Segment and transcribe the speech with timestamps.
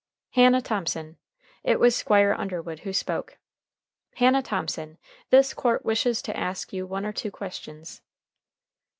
[0.31, 1.17] "Hannah Thomson"
[1.63, 3.37] it was Squire Underwood who spoke
[4.15, 4.97] "Hannah Thomson,
[5.29, 8.01] this court wishes to ask you one or two questions."